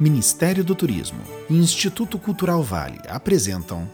[0.00, 3.88] Ministério do Turismo e Instituto Cultural Vale apresentam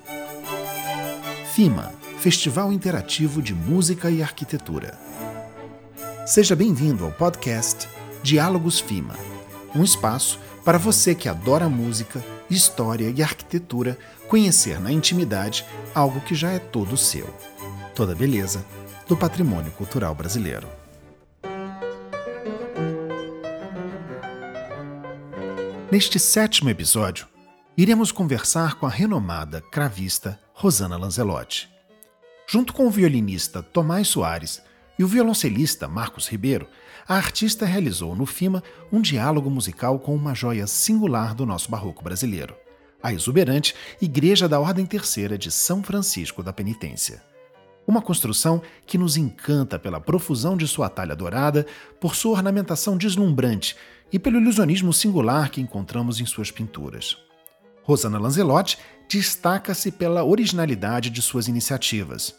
[1.54, 4.98] FIMA Festival Interativo de Música e Arquitetura.
[6.26, 7.88] Seja bem-vindo ao podcast
[8.22, 9.16] Diálogos FIMA,
[9.74, 13.96] um espaço para você que adora música, história e arquitetura
[14.28, 15.64] conhecer na intimidade
[15.94, 17.26] algo que já é todo seu.
[17.94, 18.62] Toda beleza
[19.08, 20.83] do patrimônio cultural brasileiro.
[25.94, 27.28] Neste sétimo episódio,
[27.76, 31.68] iremos conversar com a renomada cravista Rosana Lanzelotti.
[32.48, 34.60] Junto com o violinista Tomás Soares
[34.98, 36.66] e o violoncelista Marcos Ribeiro,
[37.06, 42.02] a artista realizou no FIMA um diálogo musical com uma joia singular do nosso barroco
[42.02, 42.56] brasileiro,
[43.00, 43.72] a exuberante
[44.02, 47.22] Igreja da Ordem Terceira de São Francisco da Penitência.
[47.86, 51.64] Uma construção que nos encanta pela profusão de sua talha dourada,
[52.00, 53.76] por sua ornamentação deslumbrante
[54.12, 57.16] e pelo ilusionismo singular que encontramos em suas pinturas.
[57.82, 62.34] Rosana Lanzelotti destaca-se pela originalidade de suas iniciativas.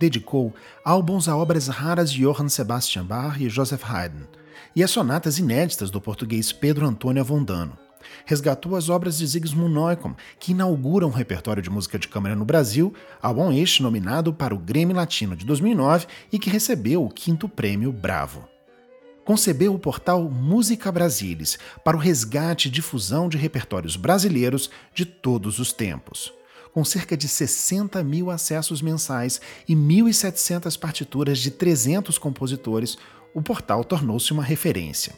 [0.00, 0.54] Dedicou
[0.84, 4.24] álbuns a obras raras de Johann Sebastian Bach e Joseph Haydn,
[4.74, 7.78] e a sonatas inéditas do português Pedro Antônio Avondano.
[8.24, 12.44] Resgatou as obras de Sigismund Neukomm, que inauguram o repertório de música de câmara no
[12.44, 17.48] Brasil, álbum este nominado para o Grêmio Latino de 2009 e que recebeu o quinto
[17.48, 18.48] prêmio Bravo
[19.30, 25.60] concebeu o portal Música Brasilis para o resgate e difusão de repertórios brasileiros de todos
[25.60, 26.32] os tempos.
[26.74, 32.98] Com cerca de 60 mil acessos mensais e 1.700 partituras de 300 compositores,
[33.32, 35.14] o portal tornou-se uma referência.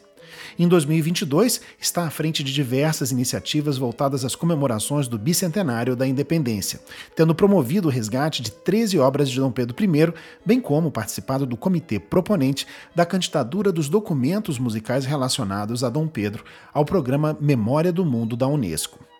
[0.57, 6.79] Em 2022, está à frente de diversas iniciativas voltadas às comemorações do bicentenário da independência,
[7.15, 10.13] tendo promovido o resgate de 13 obras de Dom Pedro I,
[10.45, 16.43] bem como participado do comitê proponente da candidatura dos documentos musicais relacionados a Dom Pedro
[16.73, 19.12] ao programa Memória do Mundo da Unesco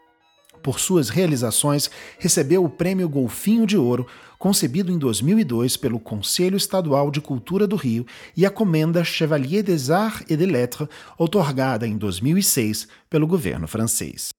[0.63, 4.07] por suas realizações, recebeu o Prêmio Golfinho de Ouro,
[4.39, 8.05] concebido em 2002 pelo Conselho Estadual de Cultura do Rio,
[8.35, 14.29] e a Comenda Chevalier des Arts et des Lettres, otorgada em 2006 pelo governo francês.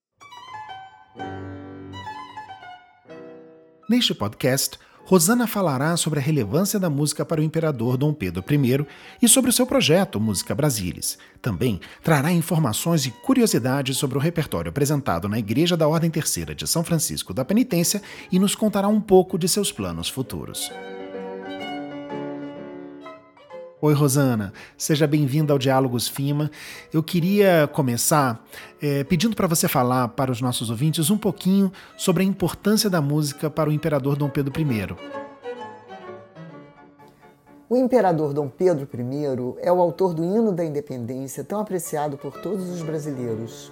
[3.89, 8.87] Neste podcast, Rosana falará sobre a relevância da música para o imperador Dom Pedro I
[9.21, 11.19] e sobre o seu projeto Música Brasilis.
[11.43, 16.67] Também trará informações e curiosidades sobre o repertório apresentado na Igreja da Ordem Terceira de
[16.67, 18.01] São Francisco da Penitência
[18.33, 20.73] e nos contará um pouco de seus planos futuros.
[23.87, 26.51] Oi, Rosana, seja bem-vinda ao Diálogos FIMA.
[26.91, 28.43] Eu queria começar
[28.81, 33.03] é, pedindo para você falar para os nossos ouvintes um pouquinho sobre a importância da
[33.03, 34.97] música para o imperador Dom Pedro I.
[37.69, 42.41] O imperador Dom Pedro I é o autor do hino da independência, tão apreciado por
[42.41, 43.71] todos os brasileiros.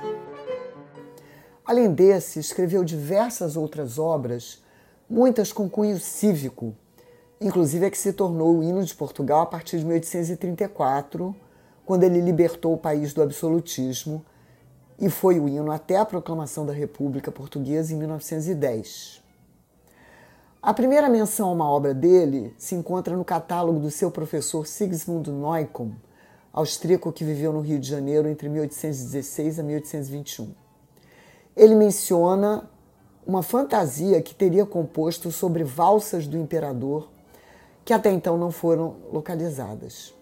[1.65, 4.63] Além desse, escreveu diversas outras obras,
[5.09, 6.77] muitas com cunho cívico,
[7.43, 11.35] inclusive é que se tornou o hino de Portugal a partir de 1834,
[11.85, 14.25] quando ele libertou o país do absolutismo,
[14.99, 19.23] e foi o hino até a proclamação da República Portuguesa em 1910.
[20.63, 25.29] A primeira menção a uma obra dele se encontra no catálogo do seu professor Sigismund
[25.29, 25.93] Neukomm,
[26.53, 30.55] austríaco que viveu no Rio de Janeiro entre 1816 a 1821.
[31.57, 32.71] Ele menciona
[33.27, 37.12] uma fantasia que teria composto sobre valsas do imperador
[37.85, 40.15] que até então não foram localizadas.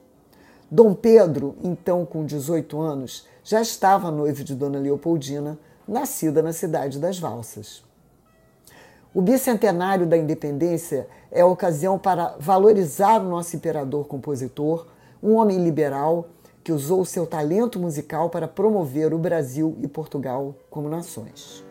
[0.71, 6.99] Dom Pedro, então com 18 anos, já estava noivo de Dona Leopoldina, nascida na cidade
[6.99, 7.83] das Valsas.
[9.13, 14.87] O bicentenário da independência é a ocasião para valorizar o nosso imperador compositor,
[15.21, 16.29] um homem liberal
[16.63, 21.65] que usou seu talento musical para promover o Brasil e Portugal como nações.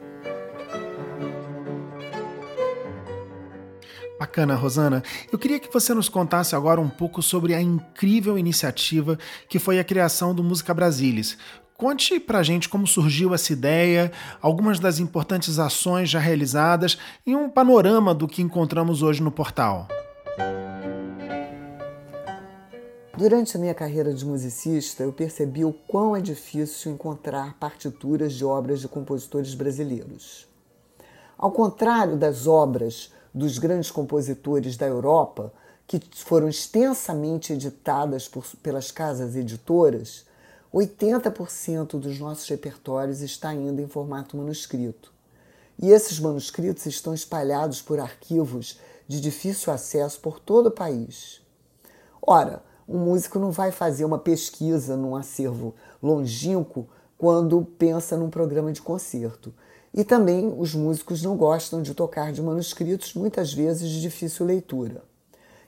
[4.19, 5.01] Bacana, Rosana.
[5.31, 9.79] Eu queria que você nos contasse agora um pouco sobre a incrível iniciativa que foi
[9.79, 11.37] a criação do Música Brasilis.
[11.77, 14.11] Conte pra gente como surgiu essa ideia,
[14.41, 19.87] algumas das importantes ações já realizadas e um panorama do que encontramos hoje no portal.
[23.17, 28.43] Durante a minha carreira de musicista, eu percebi o quão é difícil encontrar partituras de
[28.43, 30.45] obras de compositores brasileiros.
[31.37, 35.51] Ao contrário das obras dos grandes compositores da Europa,
[35.87, 40.25] que foram extensamente editadas por, pelas casas editoras,
[40.73, 45.11] 80% dos nossos repertórios está ainda em formato manuscrito.
[45.81, 48.77] E esses manuscritos estão espalhados por arquivos
[49.07, 51.41] de difícil acesso por todo o país.
[52.21, 56.87] Ora, um músico não vai fazer uma pesquisa num acervo longínquo
[57.17, 59.53] quando pensa num programa de concerto.
[59.93, 65.03] E também os músicos não gostam de tocar de manuscritos, muitas vezes de difícil leitura.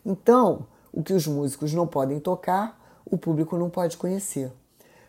[0.06, 4.52] Então, o que os músicos não podem tocar, o público não pode conhecer.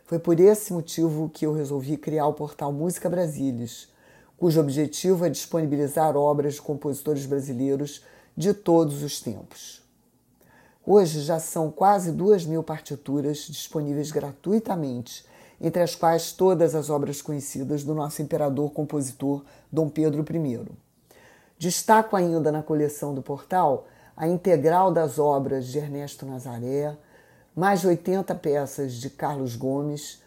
[0.04, 3.88] Foi por esse motivo que eu resolvi criar o portal Música Brasilis,
[4.36, 8.02] cujo objetivo é disponibilizar obras de compositores brasileiros
[8.36, 9.82] de todos os tempos.
[10.84, 15.24] Hoje já são quase duas mil partituras disponíveis gratuitamente,
[15.62, 20.66] entre as quais todas as obras conhecidas do nosso imperador-compositor Dom Pedro I.
[21.56, 23.86] Destaco ainda na coleção do portal
[24.16, 26.96] a integral das obras de Ernesto Nazaré,
[27.54, 30.20] mais de 80 peças de Carlos Gomes,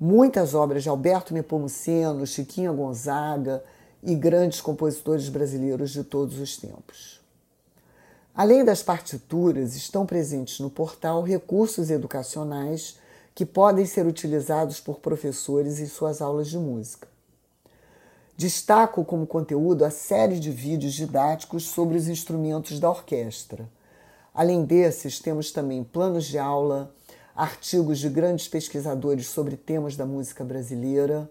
[0.00, 3.62] muitas obras de Alberto Nepomuceno, Chiquinha Gonzaga
[4.02, 7.20] e grandes compositores brasileiros de todos os tempos.
[8.34, 12.98] Além das partituras, estão presentes no portal recursos educacionais
[13.38, 17.06] que podem ser utilizados por professores em suas aulas de música.
[18.36, 23.70] Destaco como conteúdo a série de vídeos didáticos sobre os instrumentos da orquestra.
[24.34, 26.92] Além desses, temos também planos de aula,
[27.32, 31.30] artigos de grandes pesquisadores sobre temas da música brasileira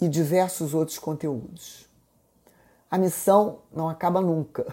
[0.00, 1.88] e diversos outros conteúdos.
[2.88, 4.72] A missão não acaba nunca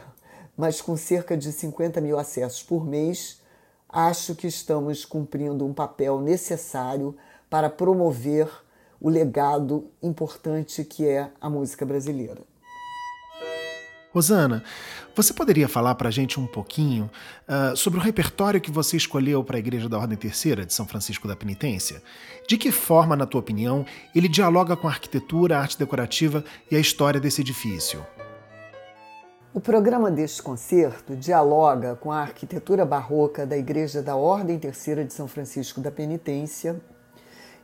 [0.58, 3.42] mas com cerca de 50 mil acessos por mês,
[3.96, 7.16] acho que estamos cumprindo um papel necessário
[7.50, 8.50] para promover
[9.00, 12.42] o legado importante que é a música brasileira.
[14.14, 14.64] Rosana,
[15.16, 17.10] você poderia falar para a gente um pouquinho
[17.48, 20.86] uh, sobre o repertório que você escolheu para a Igreja da Ordem Terceira de São
[20.86, 22.02] Francisco da Penitência?
[22.48, 26.76] De que forma, na tua opinião, ele dialoga com a arquitetura, a arte decorativa e
[26.76, 28.06] a história desse edifício?
[29.56, 35.14] O programa deste concerto dialoga com a arquitetura barroca da Igreja da Ordem Terceira de
[35.14, 36.82] São Francisco da Penitência,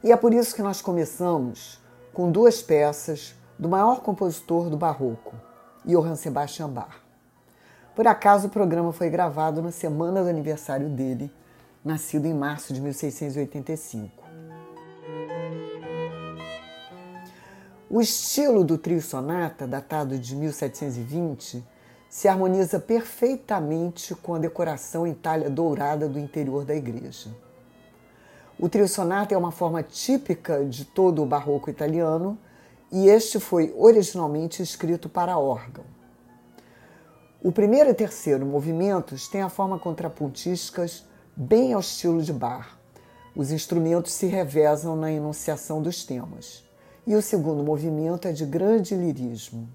[0.01, 1.81] e é por isso que nós começamos
[2.13, 5.35] com duas peças do maior compositor do barroco,
[5.85, 6.95] Johann Sebastian Bach.
[7.93, 11.29] Por acaso, o programa foi gravado na semana do aniversário dele,
[11.83, 14.23] nascido em março de 1685.
[17.89, 21.61] O estilo do trio sonata, datado de 1720,
[22.11, 27.29] se harmoniza perfeitamente com a decoração em talha dourada do interior da igreja.
[28.59, 32.37] O trio sonata é uma forma típica de todo o barroco italiano
[32.91, 35.85] e este foi originalmente escrito para órgão.
[37.41, 42.77] O primeiro e terceiro movimentos têm a forma contrapuntísticas bem ao estilo de Bach.
[43.33, 46.61] Os instrumentos se revezam na enunciação dos temas.
[47.07, 49.69] E o segundo movimento é de grande lirismo.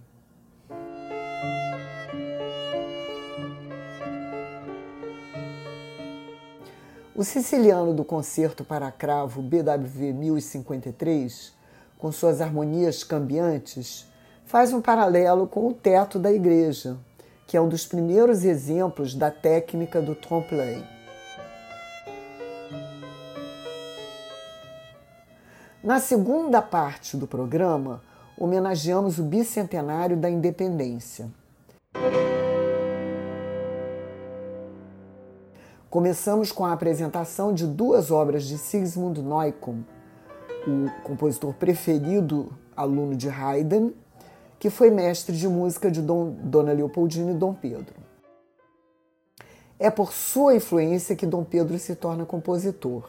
[7.18, 11.50] O siciliano do concerto para cravo BWV 1053,
[11.96, 14.06] com suas harmonias cambiantes,
[14.44, 16.98] faz um paralelo com o teto da igreja,
[17.46, 20.84] que é um dos primeiros exemplos da técnica do trompe-l'œil.
[25.82, 28.02] Na segunda parte do programa,
[28.38, 31.30] homenageamos o bicentenário da independência.
[35.88, 39.84] Começamos com a apresentação de duas obras de Sigmund Neukomm,
[40.66, 43.92] o compositor preferido aluno de Haydn,
[44.58, 47.94] que foi mestre de música de Dom, Dona Leopoldina e Dom Pedro.
[49.78, 53.08] É por sua influência que Dom Pedro se torna compositor.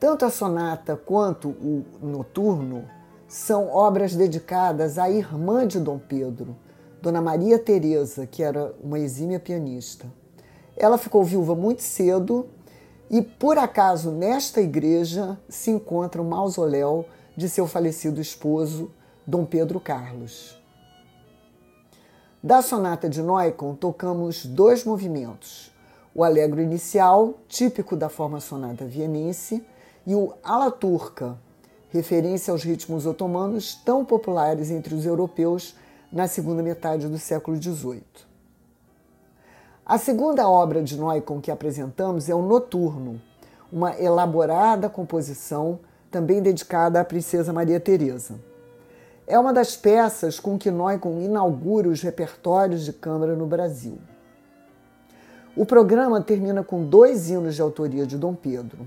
[0.00, 2.88] Tanto a sonata quanto o noturno
[3.28, 6.56] são obras dedicadas à irmã de Dom Pedro,
[7.02, 10.06] Dona Maria Teresa, que era uma exímia pianista.
[10.82, 12.48] Ela ficou viúva muito cedo
[13.08, 18.90] e, por acaso, nesta igreja se encontra o mausoléu de seu falecido esposo,
[19.24, 20.60] Dom Pedro Carlos.
[22.42, 25.70] Da sonata de Neumann, tocamos dois movimentos:
[26.12, 29.64] o Allegro inicial, típico da forma sonata vienense,
[30.04, 31.38] e o Ala Turca,
[31.90, 35.76] referência aos ritmos otomanos tão populares entre os europeus
[36.10, 38.31] na segunda metade do século XVIII.
[39.84, 43.20] A segunda obra de Neumann que apresentamos é o Noturno,
[43.70, 48.36] uma elaborada composição também dedicada à princesa Maria Teresa.
[49.26, 53.98] É uma das peças com que Neumann inaugura os repertórios de câmara no Brasil.
[55.56, 58.86] O programa termina com dois hinos de autoria de Dom Pedro.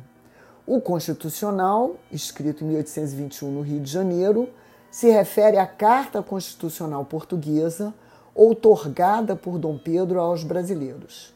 [0.66, 4.50] O Constitucional, escrito em 1821 no Rio de Janeiro,
[4.90, 7.94] se refere à Carta Constitucional Portuguesa,
[8.36, 11.34] outorgada por Dom Pedro aos brasileiros.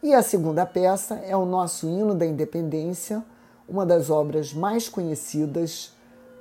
[0.00, 3.24] E a segunda peça é o nosso hino da independência,
[3.68, 5.92] uma das obras mais conhecidas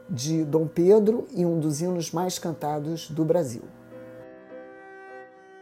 [0.07, 3.63] de Dom Pedro e um dos hinos mais cantados do Brasil.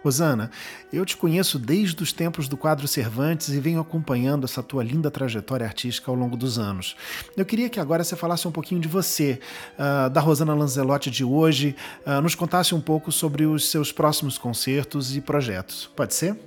[0.05, 0.51] Rosana,
[0.93, 5.09] eu te conheço desde os tempos do quadro Cervantes e venho acompanhando essa tua linda
[5.09, 6.95] trajetória artística ao longo dos anos.
[7.35, 9.39] Eu queria que agora você falasse um pouquinho de você,
[9.73, 14.37] uh, da Rosana Lanzelotti de hoje, uh, nos contasse um pouco sobre os seus próximos
[14.37, 15.89] concertos e projetos.
[15.95, 16.37] Pode ser?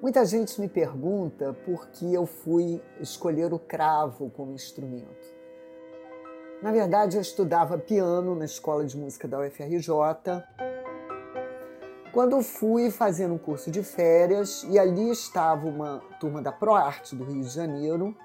[0.00, 5.33] Muita gente me pergunta por que eu fui escolher o cravo como instrumento.
[6.64, 9.86] Na verdade, eu estudava piano na Escola de Música da UFRJ.
[12.10, 17.22] Quando fui fazendo um curso de férias, e ali estava uma turma da ProArte do
[17.22, 18.16] Rio de Janeiro,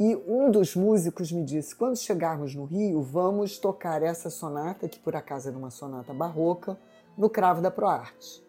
[0.00, 4.98] e um dos músicos me disse: quando chegarmos no Rio, vamos tocar essa sonata, que
[4.98, 6.78] por acaso era uma sonata barroca,
[7.18, 8.42] no cravo da ProArte.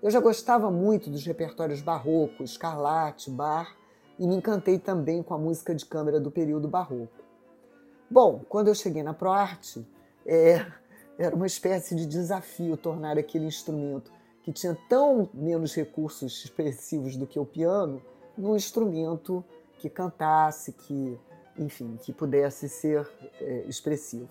[0.00, 3.74] Eu já gostava muito dos repertórios barrocos, Scarlatti, Bar,
[4.20, 7.21] e me encantei também com a música de câmara do período barroco.
[8.12, 9.82] Bom, quando eu cheguei na ProArte,
[10.26, 10.66] é,
[11.18, 17.26] era uma espécie de desafio tornar aquele instrumento que tinha tão menos recursos expressivos do
[17.26, 18.02] que o piano,
[18.36, 19.42] num instrumento
[19.78, 21.18] que cantasse, que,
[21.56, 24.28] enfim, que pudesse ser é, expressivo.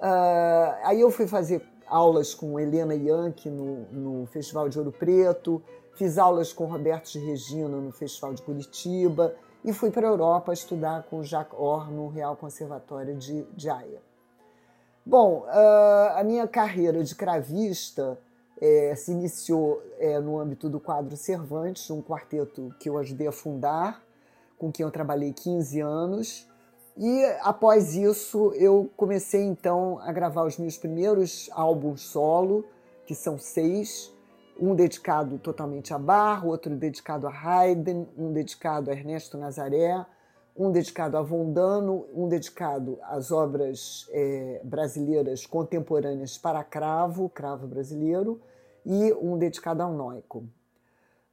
[0.00, 5.62] Uh, aí eu fui fazer aulas com Helena Yankee no, no Festival de Ouro Preto,
[5.94, 10.52] fiz aulas com Roberto de Regina no Festival de Curitiba, e fui para a Europa
[10.52, 14.00] estudar com Jacques Or no Real Conservatório de, de Haia.
[15.04, 18.18] Bom, uh, a minha carreira de cravista
[18.60, 23.32] é, se iniciou é, no âmbito do quadro Cervantes, um quarteto que eu ajudei a
[23.32, 24.02] fundar,
[24.58, 26.46] com quem eu trabalhei 15 anos.
[26.96, 32.64] E após isso, eu comecei então a gravar os meus primeiros álbuns solo,
[33.06, 34.12] que são seis,
[34.60, 40.04] um dedicado totalmente a Bach, outro dedicado a Haydn, um dedicado a Ernesto Nazaré,
[40.54, 48.38] um dedicado a Vondano, um dedicado às obras é, brasileiras contemporâneas para cravo, cravo brasileiro,
[48.84, 50.44] e um dedicado ao Noico.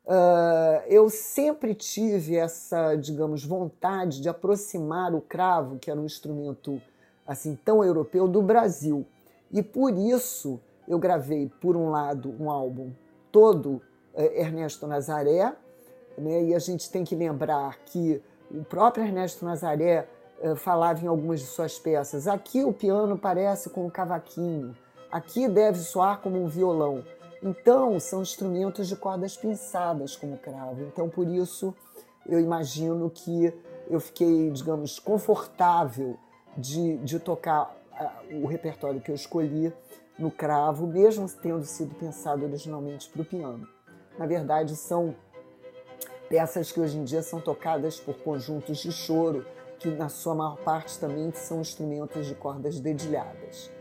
[0.06, 6.82] Uh, eu sempre tive essa, digamos, vontade de aproximar o cravo, que era um instrumento
[7.26, 9.06] assim tão europeu, do Brasil.
[9.52, 12.94] E por isso eu gravei, por um lado, um álbum
[13.38, 13.84] todo
[14.16, 15.54] é, Ernesto Nazaré,
[16.18, 16.44] né?
[16.46, 20.08] e a gente tem que lembrar que o próprio Ernesto Nazaré
[20.42, 24.76] é, falava em algumas de suas peças: aqui o piano parece com um cavaquinho,
[25.12, 27.04] aqui deve soar como um violão.
[27.44, 30.82] Então, são instrumentos de cordas pinçadas como cravo.
[30.82, 31.76] Então, por isso,
[32.28, 33.54] eu imagino que
[33.88, 36.18] eu fiquei, digamos, confortável
[36.58, 37.78] de, de tocar
[38.32, 39.72] o repertório que eu escolhi
[40.18, 43.68] no cravo, mesmo tendo sido pensado originalmente para o piano.
[44.18, 45.16] Na verdade, são
[46.28, 49.46] peças que hoje em dia são tocadas por conjuntos de choro,
[49.80, 53.72] que na sua maior parte também são instrumentos de cordas dedilhadas.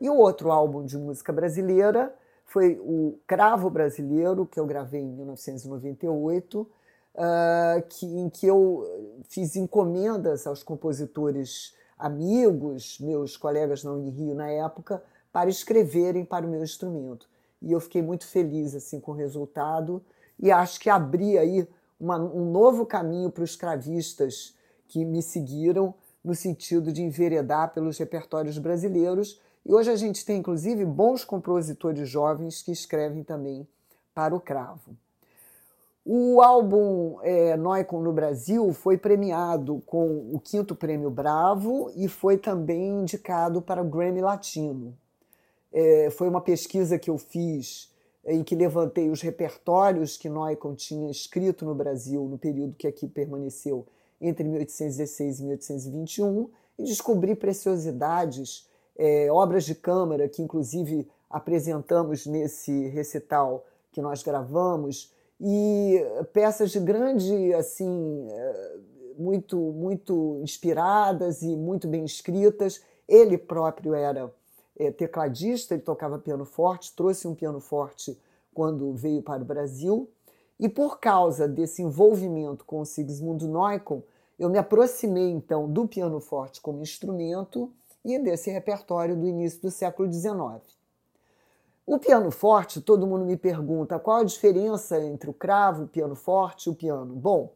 [0.00, 5.12] E o outro álbum de música brasileira foi o Cravo Brasileiro, que eu gravei em
[5.12, 6.68] 1998, uh,
[7.16, 8.84] ah, que, em que eu
[9.28, 15.02] fiz encomendas aos compositores amigos, meus colegas na Unirio na época,
[15.34, 17.28] para escreverem para o meu instrumento.
[17.60, 20.00] E eu fiquei muito feliz assim com o resultado
[20.38, 24.54] e acho que abri aí uma, um novo caminho para os cravistas
[24.86, 29.40] que me seguiram no sentido de enveredar pelos repertórios brasileiros.
[29.66, 33.66] E hoje a gente tem, inclusive, bons compositores jovens que escrevem também
[34.14, 34.96] para o cravo.
[36.04, 42.38] O álbum é, Noicon no Brasil foi premiado com o quinto prêmio Bravo e foi
[42.38, 44.96] também indicado para o Grammy Latino.
[45.74, 47.92] É, foi uma pesquisa que eu fiz
[48.24, 53.08] em que levantei os repertórios que Noicon tinha escrito no Brasil no período que aqui
[53.08, 53.84] permaneceu
[54.20, 62.86] entre 1816 e 1821 e descobri preciosidades, é, obras de câmara que inclusive apresentamos nesse
[62.90, 66.00] recital que nós gravamos e
[66.32, 68.76] peças de grande assim é,
[69.18, 72.80] muito muito inspiradas e muito bem escritas.
[73.08, 74.32] Ele próprio era
[74.76, 78.18] é, tecladista, ele tocava piano forte, trouxe um piano forte
[78.52, 80.08] quando veio para o Brasil.
[80.58, 84.02] E por causa desse envolvimento com o Sigismund Neumann,
[84.38, 87.72] eu me aproximei então do piano forte como instrumento
[88.04, 90.62] e desse repertório do início do século XIX.
[91.86, 96.14] O piano forte, todo mundo me pergunta qual a diferença entre o cravo, o piano
[96.14, 97.14] forte e o piano.
[97.14, 97.52] Bom,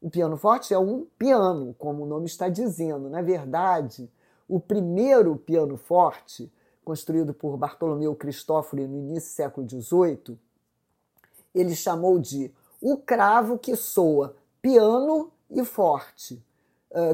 [0.00, 3.08] o piano forte é um piano, como o nome está dizendo.
[3.08, 4.10] Na verdade,
[4.48, 6.50] o primeiro piano forte
[6.84, 10.38] construído por Bartolomeu Cristóforo no início do século XVIII,
[11.54, 16.42] ele chamou de o cravo que soa piano e forte,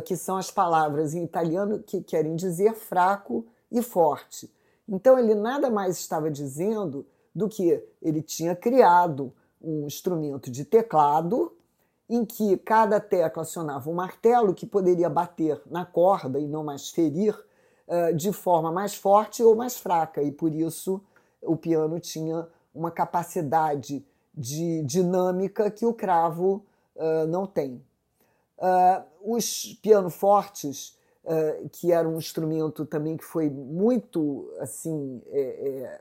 [0.04, 4.52] que são as palavras em italiano que querem dizer fraco e forte.
[4.88, 11.52] Então ele nada mais estava dizendo do que ele tinha criado um instrumento de teclado
[12.08, 16.90] em que cada tecla acionava um martelo que poderia bater na corda e não mais
[16.90, 17.36] ferir
[17.88, 21.00] uh, de forma mais forte ou mais fraca, e por isso
[21.42, 26.62] o piano tinha uma capacidade de dinâmica que o cravo
[26.94, 27.82] uh, não tem.
[28.58, 36.00] Uh, os pianofortes, uh, que era um instrumento também que foi muito assim é, é,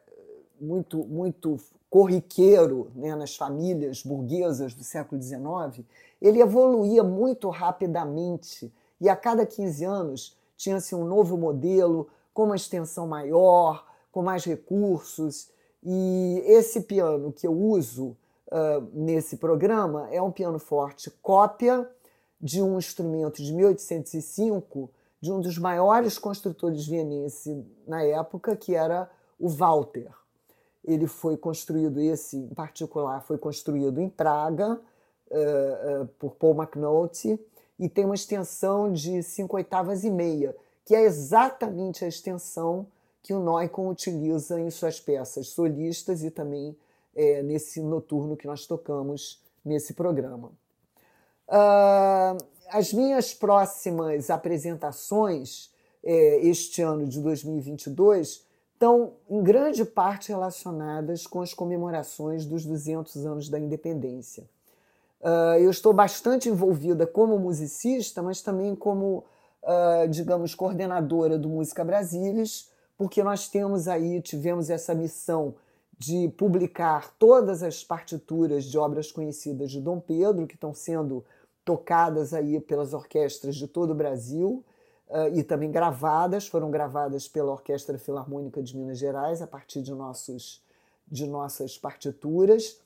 [0.59, 1.57] muito muito
[1.89, 5.85] corriqueiro né, nas famílias burguesas do século XIX,
[6.21, 12.55] ele evoluía muito rapidamente e a cada 15 anos tinha-se um novo modelo com uma
[12.55, 15.49] extensão maior, com mais recursos.
[15.83, 21.89] E esse piano que eu uso uh, nesse programa é um piano forte cópia
[22.39, 24.89] de um instrumento de 1805
[25.21, 29.09] de um dos maiores construtores vienenses na época, que era
[29.39, 30.11] o Walter.
[30.83, 34.79] Ele foi construído, esse em particular, foi construído em Praga
[35.31, 37.39] uh, uh, por Paul McNulty
[37.77, 40.55] e tem uma extensão de 5 oitavas e meia,
[40.85, 42.87] que é exatamente a extensão
[43.21, 46.75] que o Noicon utiliza em suas peças solistas e também
[47.15, 50.51] é, nesse noturno que nós tocamos nesse programa.
[51.47, 52.37] Uh,
[52.69, 55.71] as minhas próximas apresentações
[56.03, 63.25] é, este ano de 2022 estão em grande parte relacionadas com as comemorações dos 200
[63.25, 64.47] anos da independência.
[65.25, 69.25] Uh, eu estou bastante envolvida como musicista, mas também como,
[69.63, 75.55] uh, digamos, coordenadora do Música Brasilis, porque nós temos aí, tivemos essa missão
[75.97, 81.25] de publicar todas as partituras de obras conhecidas de Dom Pedro, que estão sendo
[81.63, 84.63] tocadas aí pelas orquestras de todo o Brasil
[85.09, 89.91] uh, e também gravadas, foram gravadas pela Orquestra Filarmônica de Minas Gerais a partir de,
[89.91, 90.61] nossos,
[91.07, 92.79] de nossas partituras.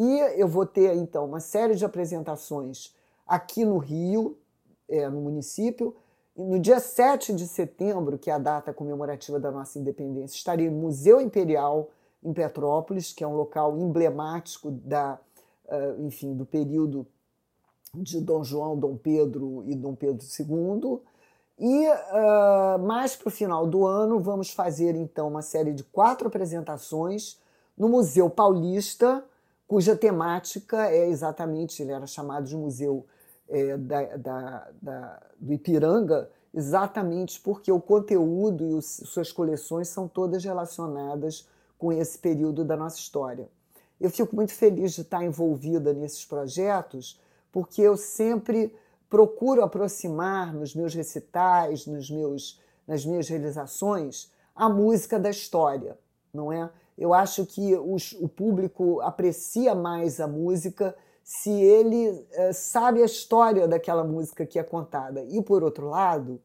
[0.00, 2.94] E eu vou ter então uma série de apresentações
[3.26, 4.38] aqui no Rio,
[4.88, 5.92] é, no município.
[6.36, 10.70] E no dia 7 de setembro, que é a data comemorativa da nossa independência, estarei
[10.70, 11.90] no Museu Imperial
[12.22, 15.18] em Petrópolis, que é um local emblemático da,
[15.66, 17.04] uh, enfim, do período
[17.92, 21.00] de Dom João, Dom Pedro e Dom Pedro II.
[21.58, 26.28] E uh, mais para o final do ano, vamos fazer então uma série de quatro
[26.28, 27.40] apresentações
[27.76, 29.24] no Museu Paulista,
[29.68, 33.06] cuja temática é exatamente, ele era chamado de Museu
[33.46, 40.08] é, da, da, da, do Ipiranga, exatamente porque o conteúdo e os, suas coleções são
[40.08, 41.46] todas relacionadas
[41.78, 43.48] com esse período da nossa história.
[44.00, 47.20] Eu fico muito feliz de estar envolvida nesses projetos,
[47.52, 48.74] porque eu sempre
[49.10, 55.98] procuro aproximar nos meus recitais, nos meus, nas minhas realizações, a música da história,
[56.32, 56.70] não é?
[56.98, 63.06] Eu acho que os, o público aprecia mais a música se ele é, sabe a
[63.06, 65.22] história daquela música que é contada.
[65.24, 66.40] E, por outro lado,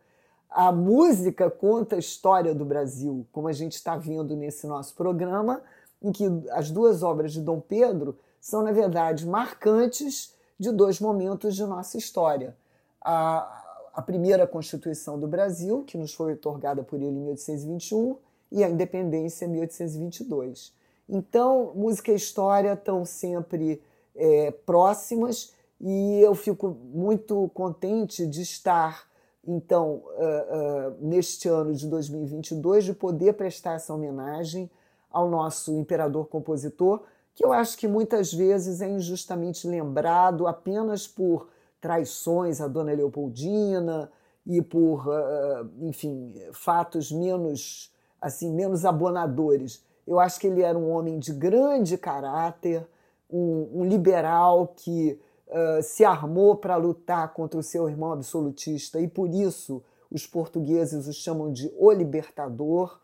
[0.49, 5.61] a música conta a história do Brasil, como a gente está vendo nesse nosso programa,
[6.01, 11.55] em que as duas obras de Dom Pedro são, na verdade, marcantes de dois momentos
[11.55, 12.55] de nossa história.
[13.01, 18.17] A, a primeira Constituição do Brasil, que nos foi otorgada por ele em 1821,
[18.53, 20.71] e a independência em 1822.
[21.09, 23.81] Então, música e história estão sempre
[24.15, 29.11] é, próximas e eu fico muito contente de estar
[29.45, 34.71] então, uh, uh, neste ano de 2022, de poder prestar essa homenagem
[35.11, 37.03] ao nosso imperador compositor,
[37.35, 41.49] que eu acho que muitas vezes é injustamente lembrado apenas por
[41.81, 44.09] traições à dona Leopoldina
[44.45, 47.92] e por, uh, enfim, fatos menos
[48.23, 49.83] assim menos abonadores.
[50.07, 52.87] Eu acho que ele era um homem de grande caráter,
[53.29, 59.07] um, um liberal que uh, se armou para lutar contra o seu irmão absolutista e
[59.07, 62.97] por isso os portugueses o chamam de o libertador.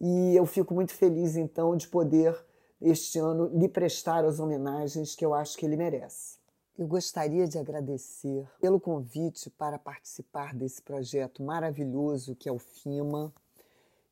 [0.00, 2.36] E eu fico muito feliz então de poder
[2.80, 6.36] este ano lhe prestar as homenagens que eu acho que ele merece.
[6.76, 13.32] Eu gostaria de agradecer pelo convite para participar desse projeto maravilhoso que é o FIMA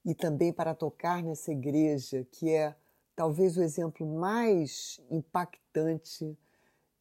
[0.07, 2.77] e também para tocar nessa igreja que é
[3.16, 6.38] talvez o exemplo mais impactante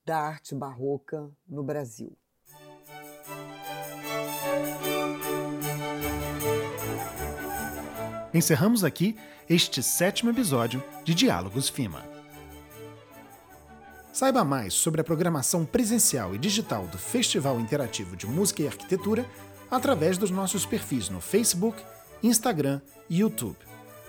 [0.03, 2.17] da arte barroca no Brasil.
[8.33, 9.15] Encerramos aqui
[9.47, 12.03] este sétimo episódio de Diálogos FIMA.
[14.11, 19.25] Saiba mais sobre a programação presencial e digital do Festival Interativo de Música e Arquitetura
[19.69, 21.81] através dos nossos perfis no Facebook,
[22.23, 23.57] Instagram e YouTube.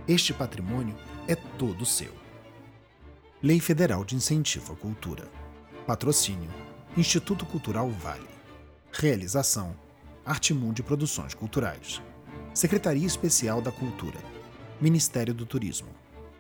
[0.08, 0.96] Este patrimônio
[1.28, 2.14] é todo seu.
[3.42, 5.28] Lei Federal de Incentivo à Cultura.
[5.86, 6.50] Patrocínio:
[6.98, 8.28] Instituto Cultural Vale.
[8.92, 9.76] Realização:
[10.26, 12.02] Artimundi Produções Culturais.
[12.54, 14.20] Secretaria Especial da Cultura.
[14.80, 15.90] Ministério do Turismo.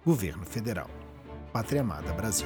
[0.05, 0.89] Governo Federal.
[1.55, 2.45] Pátria Amada Brasil.